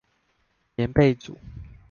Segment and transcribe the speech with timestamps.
[0.77, 1.37] 棉被組